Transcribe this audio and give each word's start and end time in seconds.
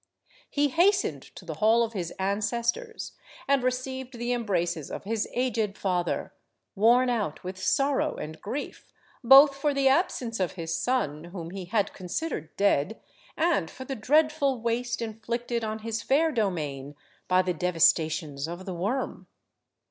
He 0.49 0.69
hastened 0.69 1.21
to 1.35 1.45
the 1.45 1.53
hall 1.61 1.83
of 1.83 1.93
his 1.93 2.09
ancestors, 2.17 3.11
and 3.47 3.61
received 3.61 4.17
the 4.17 4.33
embraces 4.33 4.89
of 4.89 5.03
his 5.03 5.29
aged 5.35 5.77
father, 5.77 6.33
worn 6.73 7.07
out 7.07 7.43
with 7.43 7.59
sorrow 7.59 8.15
and 8.15 8.41
grief, 8.41 8.91
both 9.23 9.55
for 9.55 9.75
the 9.75 9.87
absence 9.87 10.39
of 10.39 10.53
his 10.53 10.75
son, 10.75 11.25
whom 11.25 11.51
he 11.51 11.65
had 11.65 11.93
considered 11.93 12.49
dead, 12.57 12.99
and 13.37 13.69
for 13.69 13.85
the 13.85 13.93
dreadful 13.95 14.59
waste 14.59 15.03
inflicted 15.03 15.63
on 15.63 15.77
his 15.85 16.01
fair 16.01 16.31
domain 16.31 16.95
by 17.27 17.43
the 17.43 17.53
devastations 17.53 18.47
of 18.47 18.65
the 18.65 18.73
worm. 18.73 19.27